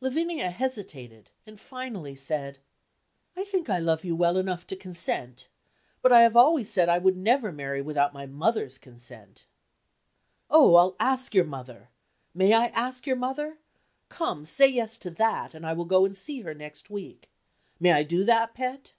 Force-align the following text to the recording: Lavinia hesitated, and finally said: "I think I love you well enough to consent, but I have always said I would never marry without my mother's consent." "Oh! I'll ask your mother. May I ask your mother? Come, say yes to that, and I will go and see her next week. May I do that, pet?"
Lavinia 0.00 0.48
hesitated, 0.52 1.32
and 1.44 1.58
finally 1.58 2.14
said: 2.14 2.60
"I 3.36 3.42
think 3.42 3.68
I 3.68 3.78
love 3.80 4.04
you 4.04 4.14
well 4.14 4.38
enough 4.38 4.64
to 4.68 4.76
consent, 4.76 5.48
but 6.02 6.12
I 6.12 6.20
have 6.20 6.36
always 6.36 6.70
said 6.70 6.88
I 6.88 6.98
would 6.98 7.16
never 7.16 7.50
marry 7.50 7.82
without 7.82 8.14
my 8.14 8.24
mother's 8.24 8.78
consent." 8.78 9.44
"Oh! 10.48 10.76
I'll 10.76 10.94
ask 11.00 11.34
your 11.34 11.46
mother. 11.46 11.90
May 12.32 12.52
I 12.52 12.66
ask 12.68 13.08
your 13.08 13.16
mother? 13.16 13.58
Come, 14.08 14.44
say 14.44 14.68
yes 14.68 14.96
to 14.98 15.10
that, 15.10 15.52
and 15.52 15.66
I 15.66 15.72
will 15.72 15.84
go 15.84 16.04
and 16.04 16.16
see 16.16 16.42
her 16.42 16.54
next 16.54 16.88
week. 16.88 17.28
May 17.80 17.90
I 17.90 18.04
do 18.04 18.22
that, 18.22 18.54
pet?" 18.54 18.92